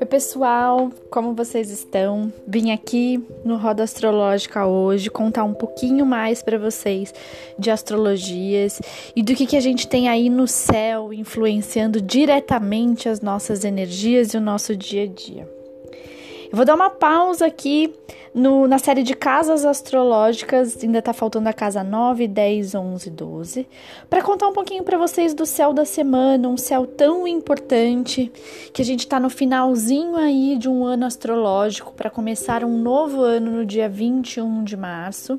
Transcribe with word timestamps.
Oi, 0.00 0.06
pessoal, 0.08 0.90
como 1.10 1.34
vocês 1.34 1.70
estão? 1.70 2.32
Vim 2.46 2.72
aqui 2.72 3.24
no 3.44 3.56
Roda 3.56 3.84
Astrológica 3.84 4.66
hoje 4.66 5.10
contar 5.10 5.44
um 5.44 5.54
pouquinho 5.54 6.04
mais 6.04 6.42
para 6.42 6.58
vocês 6.58 7.14
de 7.58 7.70
astrologias 7.70 8.80
e 9.14 9.22
do 9.22 9.34
que, 9.34 9.46
que 9.46 9.56
a 9.56 9.60
gente 9.60 9.86
tem 9.86 10.08
aí 10.08 10.28
no 10.28 10.48
céu 10.48 11.12
influenciando 11.12 12.00
diretamente 12.00 13.08
as 13.08 13.20
nossas 13.20 13.64
energias 13.64 14.34
e 14.34 14.36
o 14.36 14.40
nosso 14.40 14.74
dia 14.74 15.04
a 15.04 15.06
dia. 15.06 15.59
Eu 16.50 16.56
vou 16.56 16.64
dar 16.64 16.74
uma 16.74 16.90
pausa 16.90 17.46
aqui 17.46 17.94
no, 18.34 18.66
na 18.66 18.76
série 18.76 19.04
de 19.04 19.14
casas 19.14 19.64
astrológicas, 19.64 20.76
ainda 20.82 21.00
tá 21.00 21.12
faltando 21.12 21.48
a 21.48 21.52
casa 21.52 21.84
9, 21.84 22.26
10, 22.26 22.74
11, 22.74 23.10
12, 23.10 23.68
para 24.08 24.20
contar 24.20 24.48
um 24.48 24.52
pouquinho 24.52 24.82
para 24.82 24.98
vocês 24.98 25.32
do 25.32 25.46
céu 25.46 25.72
da 25.72 25.84
semana, 25.84 26.48
um 26.48 26.56
céu 26.56 26.86
tão 26.86 27.26
importante, 27.26 28.32
que 28.72 28.82
a 28.82 28.84
gente 28.84 29.06
tá 29.06 29.20
no 29.20 29.30
finalzinho 29.30 30.16
aí 30.16 30.56
de 30.58 30.68
um 30.68 30.84
ano 30.84 31.06
astrológico 31.06 31.92
para 31.92 32.10
começar 32.10 32.64
um 32.64 32.78
novo 32.78 33.22
ano 33.22 33.52
no 33.52 33.64
dia 33.64 33.88
21 33.88 34.64
de 34.64 34.76
março. 34.76 35.38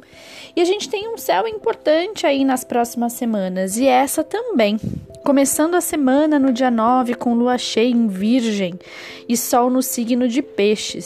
E 0.56 0.62
a 0.62 0.66
gente 0.66 0.90
tem 0.90 1.14
um 1.14 1.18
céu 1.18 1.46
importante 1.46 2.26
aí 2.26 2.46
nas 2.46 2.64
próximas 2.64 3.12
semanas, 3.12 3.78
e 3.78 3.86
essa 3.86 4.24
também. 4.24 4.80
Começando 5.24 5.76
a 5.76 5.82
semana 5.82 6.40
no 6.40 6.52
dia 6.52 6.72
9 6.72 7.14
com 7.14 7.36
lua 7.36 7.58
cheia 7.58 7.92
em 7.92 8.08
Virgem 8.08 8.74
e 9.30 9.38
Sol 9.38 9.70
no 9.70 9.82
signo 9.82 10.28
de 10.28 10.42
Peixes. 10.42 11.01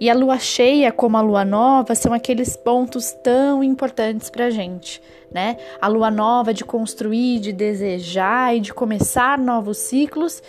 E 0.00 0.08
a 0.10 0.14
lua 0.14 0.38
cheia, 0.38 0.92
como 0.92 1.16
a 1.16 1.20
lua 1.20 1.44
nova, 1.44 1.94
são 1.94 2.12
aqueles 2.12 2.56
pontos 2.56 3.12
tão 3.22 3.62
importantes 3.62 4.30
para 4.30 4.46
a 4.46 4.50
gente, 4.50 5.00
né? 5.30 5.56
A 5.80 5.88
lua 5.88 6.10
nova 6.10 6.52
de 6.52 6.64
construir, 6.64 7.40
de 7.40 7.52
desejar 7.52 8.56
e 8.56 8.60
de 8.60 8.72
começar 8.72 9.38
novos 9.38 9.78
ciclos. 9.78 10.42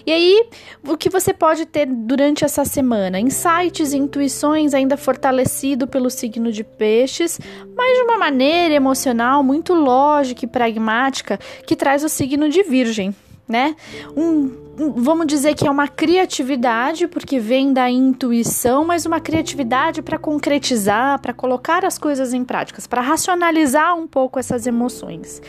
E 0.06 0.12
aí, 0.12 0.46
o 0.86 0.96
que 0.96 1.08
você 1.08 1.34
pode 1.34 1.66
ter 1.66 1.86
durante 1.86 2.44
essa 2.44 2.64
semana? 2.64 3.18
Insights, 3.18 3.92
intuições 3.92 4.74
ainda 4.74 4.96
fortalecido 4.96 5.86
pelo 5.86 6.08
signo 6.08 6.52
de 6.52 6.62
Peixes, 6.62 7.40
mas 7.76 7.96
de 7.96 8.02
uma 8.04 8.18
maneira 8.18 8.74
emocional 8.74 9.42
muito 9.42 9.74
lógica 9.74 10.44
e 10.44 10.48
pragmática 10.48 11.38
que 11.66 11.74
traz 11.74 12.04
o 12.04 12.08
signo 12.08 12.48
de 12.48 12.62
Virgem, 12.62 13.14
né? 13.48 13.74
Um 14.16 14.65
vamos 14.76 15.26
dizer 15.26 15.54
que 15.54 15.66
é 15.66 15.70
uma 15.70 15.88
criatividade, 15.88 17.08
porque 17.08 17.38
vem 17.38 17.72
da 17.72 17.88
intuição, 17.88 18.84
mas 18.84 19.06
uma 19.06 19.18
criatividade 19.20 20.02
para 20.02 20.18
concretizar, 20.18 21.18
para 21.20 21.32
colocar 21.32 21.84
as 21.84 21.98
coisas 21.98 22.34
em 22.34 22.44
práticas, 22.44 22.86
para 22.86 23.00
racionalizar 23.00 23.96
um 23.96 24.06
pouco 24.06 24.38
essas 24.38 24.66
emoções. 24.66 25.40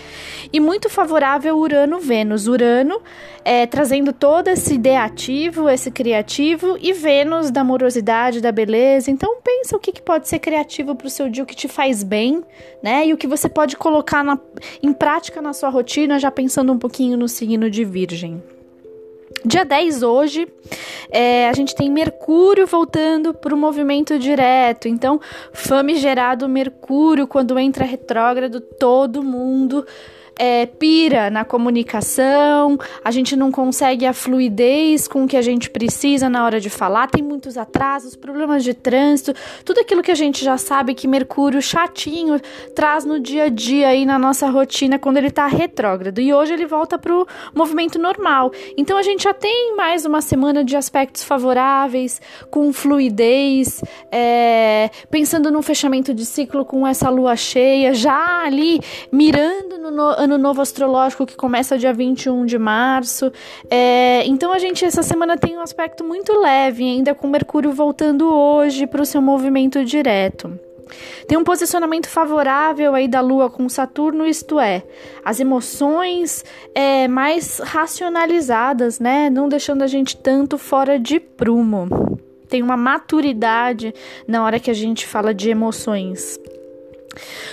E 0.52 0.60
muito 0.60 0.90
favorável 0.90 1.58
Urano-Vênus. 1.58 2.48
Urano 2.48 3.02
é, 3.44 3.66
trazendo 3.66 4.14
todo 4.14 4.48
esse 4.48 4.76
ideativo, 4.76 5.70
esse 5.70 5.92
criativo, 5.92 6.78
e 6.82 6.94
Vênus 6.94 7.52
da 7.52 7.62
amorosidade, 7.62 8.40
da 8.40 8.52
beleza. 8.52 9.12
Então 9.12 9.38
pensa 9.44 9.76
o 9.76 9.80
que, 9.80 9.92
que 9.92 10.02
pode 10.02 10.30
ser 10.30 10.40
criativo 10.40 10.96
para 10.96 11.08
o 11.08 11.10
seu 11.10 11.30
dia, 11.30 11.44
o 11.44 11.46
que 11.46 11.56
te 11.56 11.68
faz 11.68 12.02
bem, 12.02 12.44
né? 12.82 13.08
E 13.08 13.14
o 13.14 13.18
que 13.18 13.28
você 13.28 13.50
pode 13.50 13.76
colocar 13.76 14.24
na, 14.24 14.40
em 14.82 14.94
prática 14.94 15.42
na 15.42 15.52
sua 15.52 15.70
rotina, 15.70 16.18
já 16.18 16.32
pensando 16.32 16.72
um 16.72 16.80
pouquinho 16.80 17.18
no 17.18 17.28
signo 17.28 17.70
de 17.70 17.84
Virgem. 17.84 18.42
Dia 19.46 19.64
10 19.64 20.04
hoje, 20.04 20.48
é, 21.10 21.50
a 21.50 21.54
gente 21.54 21.76
tem 21.76 21.90
Mercúrio 21.90 22.66
voltando 22.66 23.34
para 23.34 23.54
o 23.54 23.58
movimento 23.58 24.18
direto. 24.18 24.88
Então, 24.88 25.20
famigerado 25.54 26.48
Mercúrio, 26.48 27.28
quando 27.28 27.58
entra 27.60 27.86
retrógrado, 27.86 28.60
todo 28.60 29.24
mundo 29.24 29.86
é, 30.38 30.66
pira 30.66 31.30
na 31.30 31.44
comunicação, 31.44 32.78
a 33.04 33.12
gente 33.12 33.36
não 33.36 33.52
consegue 33.52 34.06
a 34.06 34.14
fluidez 34.14 35.08
com 35.08 35.28
que 35.28 35.36
a 35.36 35.42
gente 35.42 35.70
precisa 35.70 36.30
na 36.30 36.46
hora 36.46 36.60
de 36.60 36.70
falar, 36.70 37.08
tem 37.08 37.24
muitos 37.24 37.58
atrasos, 37.58 38.16
problemas 38.16 38.64
de 38.64 38.74
trânsito, 38.74 39.34
tudo 39.66 39.80
aquilo 39.80 40.02
que 40.02 40.12
a 40.12 40.16
gente 40.16 40.44
já 40.44 40.58
sabe 40.58 40.94
que 40.94 41.08
Mercúrio 41.08 41.62
chatinho 41.62 42.40
traz 42.76 43.06
no 43.06 43.20
dia 43.20 43.46
a 43.46 43.50
dia 43.50 43.88
aí 43.90 44.06
na 44.06 44.20
nossa 44.20 44.50
rotina 44.50 45.00
quando 45.00 45.18
ele 45.18 45.28
está 45.28 45.48
retrógrado. 45.48 46.20
E 46.20 46.34
hoje 46.34 46.54
ele 46.54 46.66
volta 46.66 46.98
para 46.98 47.14
o 47.14 47.26
movimento 47.54 48.00
normal. 48.00 48.52
Então 48.78 48.98
a 48.98 49.04
gente 49.04 49.24
já 49.24 49.34
tem 49.34 49.76
mais 49.76 50.06
uma 50.06 50.22
semana 50.22 50.64
de 50.64 50.76
aspectos 50.76 51.24
favoráveis, 51.24 52.22
com 52.50 52.72
fluidez, 52.72 53.82
é, 54.12 54.90
pensando 55.10 55.52
num 55.52 55.62
fechamento 55.62 56.14
de 56.14 56.26
ciclo 56.26 56.66
com 56.66 56.86
essa 56.86 57.10
lua 57.10 57.36
cheia, 57.36 57.94
já 57.94 58.44
ali 58.44 58.80
mirando 59.12 59.78
no, 59.78 60.27
no 60.27 60.27
ano 60.28 60.38
novo 60.38 60.62
astrológico 60.62 61.26
que 61.26 61.36
começa 61.36 61.78
dia 61.78 61.94
21 61.94 62.46
de 62.46 62.60
março. 62.60 63.32
É, 63.70 64.26
então 64.26 64.52
a 64.52 64.60
gente 64.60 64.86
essa 64.86 65.02
semana 65.02 65.38
tem 65.38 65.58
um 65.58 65.62
aspecto 65.62 66.04
muito 66.04 66.38
leve, 66.40 66.84
ainda 66.84 67.16
com 67.16 67.28
Mercúrio 67.28 67.72
voltando 67.72 68.30
hoje 68.32 68.86
para 68.86 69.02
o 69.02 69.06
seu 69.06 69.22
movimento 69.22 69.84
direto. 69.84 70.60
Tem 71.28 71.38
um 71.38 71.44
posicionamento 71.44 72.08
favorável 72.08 72.96
aí 72.96 73.08
da 73.08 73.20
Lua 73.20 73.50
com 73.50 73.68
Saturno, 73.68 74.26
isto 74.26 74.60
é, 74.60 74.84
as 75.24 75.40
emoções 75.40 76.46
é, 76.74 77.08
mais 77.08 77.60
racionalizadas, 77.60 79.00
né? 79.00 79.30
Não 79.30 79.50
deixando 79.50 79.82
a 79.82 79.88
gente 79.88 80.16
tanto 80.16 80.58
fora 80.58 80.98
de 80.98 81.20
prumo. 81.20 82.18
Tem 82.48 82.64
uma 82.64 82.78
maturidade 82.78 83.94
na 84.26 84.44
hora 84.44 84.60
que 84.60 84.72
a 84.72 84.74
gente 84.74 85.06
fala 85.06 85.34
de 85.34 85.50
emoções. 85.50 86.40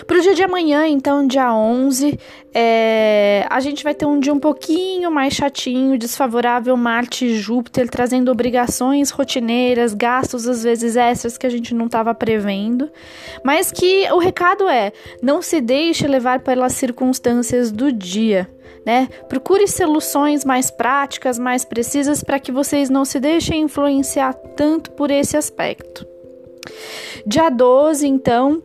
Para 0.06 0.18
o 0.18 0.20
dia 0.20 0.34
de 0.34 0.42
amanhã, 0.42 0.86
então, 0.86 1.26
dia 1.26 1.54
11, 1.54 2.18
é, 2.52 3.46
a 3.50 3.58
gente 3.60 3.82
vai 3.82 3.94
ter 3.94 4.06
um 4.06 4.20
dia 4.20 4.32
um 4.32 4.38
pouquinho 4.38 5.10
mais 5.10 5.34
chatinho, 5.34 5.98
desfavorável 5.98 6.76
Marte 6.76 7.24
e 7.26 7.36
Júpiter, 7.36 7.88
trazendo 7.88 8.30
obrigações 8.30 9.10
rotineiras, 9.10 9.92
gastos 9.92 10.46
às 10.46 10.62
vezes 10.62 10.96
extras 10.96 11.36
que 11.36 11.46
a 11.46 11.50
gente 11.50 11.74
não 11.74 11.86
estava 11.86 12.14
prevendo. 12.14 12.90
Mas 13.42 13.72
que 13.72 14.10
o 14.12 14.18
recado 14.18 14.68
é: 14.68 14.92
não 15.22 15.42
se 15.42 15.60
deixe 15.60 16.06
levar 16.06 16.40
pelas 16.40 16.74
circunstâncias 16.74 17.72
do 17.72 17.90
dia. 17.90 18.48
Né? 18.86 19.08
Procure 19.28 19.66
soluções 19.66 20.44
mais 20.44 20.70
práticas, 20.70 21.38
mais 21.38 21.64
precisas, 21.64 22.22
para 22.22 22.38
que 22.38 22.52
vocês 22.52 22.90
não 22.90 23.04
se 23.04 23.18
deixem 23.18 23.62
influenciar 23.62 24.34
tanto 24.34 24.90
por 24.92 25.10
esse 25.10 25.36
aspecto. 25.36 26.06
Dia 27.26 27.48
12, 27.48 28.06
então, 28.06 28.62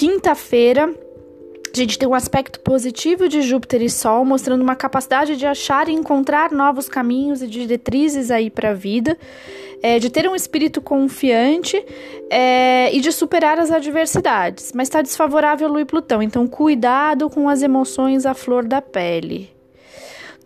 quinta-feira, 0.00 0.86
a 1.70 1.76
gente 1.76 1.98
tem 1.98 2.08
um 2.08 2.14
aspecto 2.14 2.58
positivo 2.60 3.28
de 3.28 3.42
Júpiter 3.42 3.82
e 3.82 3.90
Sol, 3.90 4.24
mostrando 4.24 4.62
uma 4.62 4.74
capacidade 4.74 5.36
de 5.36 5.44
achar 5.44 5.90
e 5.90 5.92
encontrar 5.92 6.50
novos 6.52 6.88
caminhos 6.88 7.42
e 7.42 7.46
diretrizes 7.46 8.30
aí 8.30 8.48
para 8.48 8.70
a 8.70 8.72
vida, 8.72 9.14
é, 9.82 9.98
de 9.98 10.08
ter 10.08 10.26
um 10.26 10.34
espírito 10.34 10.80
confiante 10.80 11.84
é, 12.30 12.90
e 12.96 13.00
de 13.02 13.12
superar 13.12 13.58
as 13.58 13.70
adversidades. 13.70 14.72
Mas 14.74 14.88
está 14.88 15.02
desfavorável 15.02 15.68
Lua 15.68 15.82
e 15.82 15.84
Plutão, 15.84 16.22
então 16.22 16.46
cuidado 16.46 17.28
com 17.28 17.46
as 17.46 17.60
emoções 17.60 18.24
à 18.24 18.32
flor 18.32 18.64
da 18.66 18.80
pele. 18.80 19.50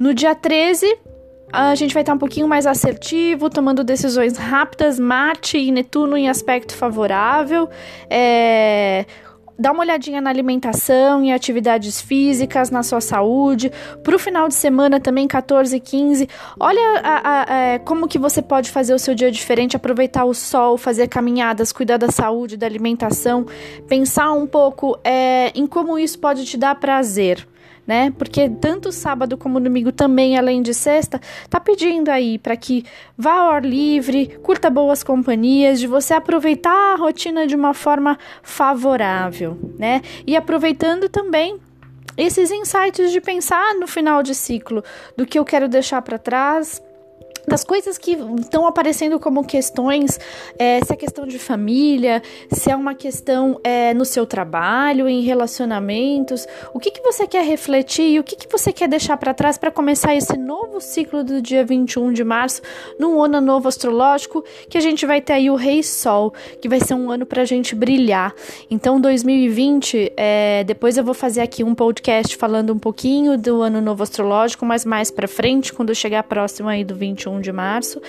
No 0.00 0.12
dia 0.12 0.34
13, 0.34 0.98
a 1.52 1.76
gente 1.76 1.94
vai 1.94 2.02
estar 2.02 2.14
um 2.14 2.18
pouquinho 2.18 2.48
mais 2.48 2.66
assertivo, 2.66 3.48
tomando 3.48 3.84
decisões 3.84 4.36
rápidas. 4.36 4.98
Marte 4.98 5.56
e 5.56 5.70
Netuno 5.70 6.16
em 6.16 6.28
aspecto 6.28 6.74
favorável. 6.74 7.70
É, 8.10 9.06
dá 9.58 9.72
uma 9.72 9.80
olhadinha 9.82 10.20
na 10.20 10.30
alimentação 10.30 11.24
e 11.24 11.32
atividades 11.32 12.00
físicas, 12.00 12.70
na 12.70 12.82
sua 12.82 13.00
saúde. 13.00 13.70
Para 14.02 14.16
o 14.16 14.18
final 14.18 14.48
de 14.48 14.54
semana 14.54 15.00
também, 15.00 15.26
14 15.26 15.76
e 15.76 15.80
15. 15.80 16.28
Olha 16.58 17.00
a, 17.02 17.14
a, 17.14 17.52
a, 17.52 17.56
é, 17.56 17.78
como 17.78 18.08
que 18.08 18.18
você 18.18 18.42
pode 18.42 18.70
fazer 18.70 18.94
o 18.94 18.98
seu 18.98 19.14
dia 19.14 19.30
diferente, 19.30 19.76
aproveitar 19.76 20.24
o 20.24 20.34
sol, 20.34 20.76
fazer 20.76 21.08
caminhadas, 21.08 21.72
cuidar 21.72 21.96
da 21.96 22.10
saúde, 22.10 22.56
da 22.56 22.66
alimentação. 22.66 23.46
Pensar 23.88 24.32
um 24.32 24.46
pouco 24.46 24.98
é, 25.04 25.50
em 25.54 25.66
como 25.66 25.98
isso 25.98 26.18
pode 26.18 26.44
te 26.44 26.56
dar 26.56 26.74
prazer 26.74 27.46
né? 27.86 28.12
Porque 28.16 28.48
tanto 28.48 28.90
sábado 28.90 29.36
como 29.36 29.60
domingo 29.60 29.92
também, 29.92 30.38
além 30.38 30.62
de 30.62 30.72
sexta, 30.72 31.20
tá 31.48 31.60
pedindo 31.60 32.08
aí 32.08 32.38
para 32.38 32.56
que 32.56 32.84
vá 33.16 33.32
ao 33.34 33.50
ar 33.50 33.64
livre, 33.64 34.38
curta 34.42 34.70
boas 34.70 35.02
companhias, 35.02 35.78
de 35.78 35.86
você 35.86 36.14
aproveitar 36.14 36.94
a 36.94 36.96
rotina 36.96 37.46
de 37.46 37.54
uma 37.54 37.74
forma 37.74 38.18
favorável, 38.42 39.58
né? 39.78 40.02
E 40.26 40.36
aproveitando 40.36 41.08
também 41.08 41.58
esses 42.16 42.50
insights 42.50 43.10
de 43.10 43.20
pensar 43.20 43.74
no 43.74 43.86
final 43.86 44.22
de 44.22 44.34
ciclo, 44.34 44.84
do 45.16 45.26
que 45.26 45.38
eu 45.38 45.44
quero 45.44 45.68
deixar 45.68 46.00
para 46.02 46.18
trás, 46.18 46.80
das 47.46 47.64
coisas 47.64 47.98
que 47.98 48.16
estão 48.40 48.66
aparecendo 48.66 49.20
como 49.20 49.44
questões, 49.44 50.18
é, 50.58 50.80
se 50.84 50.92
é 50.92 50.96
questão 50.96 51.26
de 51.26 51.38
família, 51.38 52.22
se 52.50 52.70
é 52.70 52.76
uma 52.76 52.94
questão 52.94 53.60
é, 53.62 53.92
no 53.94 54.04
seu 54.04 54.26
trabalho, 54.26 55.08
em 55.08 55.22
relacionamentos, 55.22 56.46
o 56.72 56.80
que, 56.80 56.90
que 56.90 57.02
você 57.02 57.26
quer 57.26 57.44
refletir 57.44 58.08
e 58.10 58.18
o 58.18 58.24
que, 58.24 58.36
que 58.36 58.50
você 58.50 58.72
quer 58.72 58.88
deixar 58.88 59.16
para 59.16 59.34
trás 59.34 59.58
para 59.58 59.70
começar 59.70 60.14
esse 60.14 60.36
novo 60.36 60.80
ciclo 60.80 61.22
do 61.22 61.40
dia 61.42 61.64
21 61.64 62.12
de 62.12 62.24
março, 62.24 62.62
num 62.98 63.22
ano 63.22 63.40
novo 63.40 63.68
astrológico, 63.68 64.44
que 64.68 64.78
a 64.78 64.80
gente 64.80 65.04
vai 65.04 65.20
ter 65.20 65.34
aí 65.34 65.50
o 65.50 65.56
Rei 65.56 65.82
Sol, 65.82 66.32
que 66.60 66.68
vai 66.68 66.80
ser 66.80 66.94
um 66.94 67.10
ano 67.10 67.26
para 67.26 67.42
a 67.42 67.44
gente 67.44 67.74
brilhar. 67.74 68.34
Então, 68.70 69.00
2020, 69.00 70.12
é, 70.16 70.64
depois 70.64 70.96
eu 70.96 71.04
vou 71.04 71.14
fazer 71.14 71.40
aqui 71.40 71.62
um 71.62 71.74
podcast 71.74 72.36
falando 72.36 72.72
um 72.72 72.78
pouquinho 72.78 73.36
do 73.36 73.62
ano 73.62 73.80
novo 73.80 74.02
astrológico, 74.02 74.64
mas 74.64 74.84
mais 74.84 75.10
para 75.10 75.28
frente, 75.28 75.72
quando 75.72 75.94
chegar 75.94 76.22
próximo 76.22 76.68
aí 76.68 76.84
do 76.84 76.94
21 76.94 77.33
21 77.34 77.40
de 77.40 77.52
março, 77.52 78.00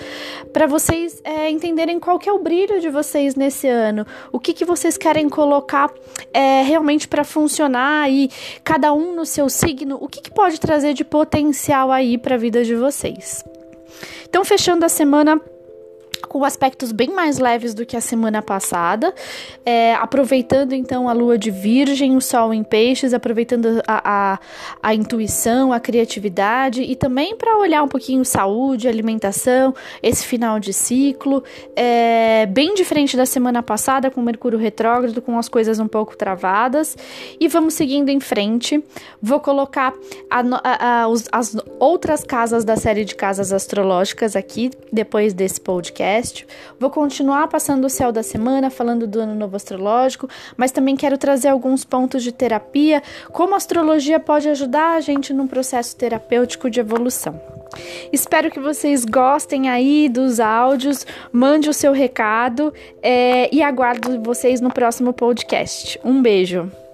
para 0.52 0.66
vocês 0.66 1.20
é, 1.24 1.50
entenderem 1.50 1.98
qual 1.98 2.18
que 2.18 2.28
é 2.28 2.32
o 2.32 2.38
brilho 2.38 2.80
de 2.80 2.88
vocês 2.88 3.34
nesse 3.34 3.68
ano, 3.68 4.06
o 4.32 4.38
que, 4.38 4.52
que 4.52 4.64
vocês 4.64 4.96
querem 4.96 5.28
colocar 5.28 5.90
é, 6.32 6.62
realmente 6.62 7.08
para 7.08 7.24
funcionar 7.24 8.10
e 8.10 8.30
cada 8.62 8.92
um 8.92 9.14
no 9.14 9.24
seu 9.24 9.48
signo, 9.48 9.98
o 10.00 10.08
que, 10.08 10.20
que 10.20 10.30
pode 10.30 10.60
trazer 10.60 10.94
de 10.94 11.04
potencial 11.04 11.90
aí 11.90 12.18
para 12.18 12.34
a 12.34 12.38
vida 12.38 12.64
de 12.64 12.74
vocês. 12.74 13.44
Então, 14.28 14.44
fechando 14.44 14.84
a 14.84 14.88
semana 14.88 15.40
com 16.28 16.44
aspectos 16.44 16.92
bem 16.92 17.10
mais 17.10 17.38
leves 17.38 17.74
do 17.74 17.84
que 17.84 17.96
a 17.96 18.00
semana 18.00 18.40
passada, 18.40 19.14
é, 19.64 19.94
aproveitando 19.94 20.72
então 20.72 21.08
a 21.08 21.12
lua 21.12 21.36
de 21.36 21.50
Virgem, 21.50 22.16
o 22.16 22.20
Sol 22.20 22.52
em 22.54 22.62
Peixes, 22.62 23.12
aproveitando 23.12 23.82
a, 23.86 24.32
a, 24.34 24.38
a 24.82 24.94
intuição, 24.94 25.72
a 25.72 25.80
criatividade 25.80 26.82
e 26.82 26.94
também 26.94 27.36
para 27.36 27.58
olhar 27.58 27.82
um 27.82 27.88
pouquinho 27.88 28.24
saúde, 28.24 28.88
alimentação, 28.88 29.74
esse 30.02 30.24
final 30.24 30.58
de 30.58 30.72
ciclo, 30.72 31.42
é, 31.74 32.46
bem 32.46 32.74
diferente 32.74 33.16
da 33.16 33.26
semana 33.26 33.62
passada, 33.62 34.10
com 34.10 34.22
Mercúrio 34.22 34.58
retrógrado, 34.58 35.20
com 35.20 35.38
as 35.38 35.48
coisas 35.48 35.78
um 35.78 35.88
pouco 35.88 36.16
travadas, 36.16 36.96
e 37.40 37.48
vamos 37.48 37.74
seguindo 37.74 38.08
em 38.08 38.20
frente. 38.20 38.82
Vou 39.20 39.40
colocar 39.40 39.92
a, 40.30 41.08
os, 41.08 41.24
as 41.32 41.56
outras 41.78 42.22
casas 42.22 42.64
da 42.64 42.76
série 42.76 43.04
de 43.04 43.14
casas 43.14 43.52
astrológicas 43.52 44.36
aqui 44.36 44.70
depois 44.92 45.34
desse 45.34 45.60
podcast 45.60 46.05
podcast. 46.06 46.46
Vou 46.78 46.88
continuar 46.88 47.48
passando 47.48 47.84
o 47.84 47.90
céu 47.90 48.12
da 48.12 48.22
semana, 48.22 48.70
falando 48.70 49.06
do 49.06 49.20
ano 49.20 49.34
novo 49.34 49.56
astrológico, 49.56 50.28
mas 50.56 50.70
também 50.70 50.96
quero 50.96 51.18
trazer 51.18 51.48
alguns 51.48 51.84
pontos 51.84 52.22
de 52.22 52.32
terapia, 52.32 53.02
como 53.32 53.54
a 53.54 53.56
astrologia 53.56 54.20
pode 54.20 54.48
ajudar 54.48 54.96
a 54.96 55.00
gente 55.00 55.32
num 55.32 55.48
processo 55.48 55.96
terapêutico 55.96 56.70
de 56.70 56.80
evolução. 56.80 57.40
Espero 58.12 58.50
que 58.50 58.60
vocês 58.60 59.04
gostem 59.04 59.68
aí 59.68 60.08
dos 60.08 60.38
áudios, 60.38 61.04
mande 61.32 61.68
o 61.68 61.74
seu 61.74 61.92
recado 61.92 62.72
é, 63.02 63.54
e 63.54 63.62
aguardo 63.62 64.22
vocês 64.22 64.60
no 64.60 64.70
próximo 64.70 65.12
podcast. 65.12 65.98
Um 66.04 66.22
beijo! 66.22 66.85